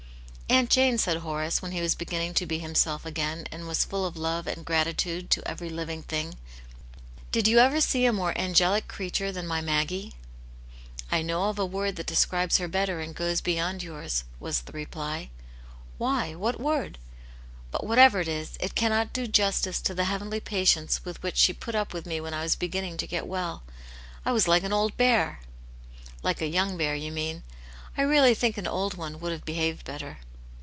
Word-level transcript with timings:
"Aunt 0.51 0.69
Jane," 0.69 0.97
said 0.97 1.15
Horace, 1.19 1.61
when 1.61 1.71
he 1.71 1.79
was 1.79 1.95
beginning 1.95 2.33
to 2.33 2.45
be 2.45 2.59
himself 2.59 3.05
again, 3.05 3.47
and 3.53 3.69
was 3.69 3.85
full 3.85 4.05
of 4.05 4.17
love 4.17 4.47
and 4.47 4.65
grati 4.65 4.93
tude 4.95 5.29
to 5.29 5.47
every 5.49 5.69
living 5.69 6.03
thing," 6.03 6.35
did 7.31 7.47
you 7.47 7.59
ever 7.59 7.79
see 7.79 8.03
a 8.05 8.11
more 8.11 8.37
angelic 8.37 8.89
creature 8.89 9.31
than 9.31 9.47
my 9.47 9.61
Maggie?'''' 9.61 10.13
I 11.11 11.21
know 11.21 11.45
of 11.49 11.57
a 11.57 11.65
word 11.65 11.95
that 11.95 12.05
describes 12.05 12.57
her 12.57 12.67
better 12.67 12.99
and 12.99 13.15
goes 13.15 13.39
beyond 13.39 13.81
yours," 13.81 14.25
was 14.41 14.63
the 14.63 14.73
reply," 14.73 15.29
Why, 15.97 16.35
what 16.35 16.59
word? 16.59 16.97
But 17.71 17.85
whatever 17.85 18.19
it 18.19 18.27
is 18.27 18.57
it 18.59 18.75
cannot 18.75 19.13
do 19.13 19.27
justice 19.27 19.79
to 19.79 19.93
the 19.93 20.03
heavenly 20.05 20.41
patience 20.41 21.05
with 21.05 21.23
which 21.23 21.37
she 21.37 21.53
put 21.53 21.75
up 21.75 21.93
with 21.93 22.05
me 22.05 22.19
when 22.19 22.33
I 22.33 22.43
was 22.43 22.57
beginning 22.57 22.97
to 22.97 23.07
get 23.07 23.25
well. 23.25 23.63
I 24.25 24.33
was 24.33 24.49
like 24.49 24.63
an 24.63 24.73
old 24.73 24.97
bear."" 24.97 25.39
Like 26.23 26.41
a 26.41 26.45
young 26.47 26.75
bear, 26.77 26.93
you 26.93 27.13
mean. 27.13 27.43
I 27.97 28.01
really 28.01 28.35
think 28.35 28.57
an 28.57 28.67
old 28.67 28.95
one 28.95 29.21
would 29.21 29.31
have 29.31 29.45
behaved 29.45 29.85
better." 29.85 30.17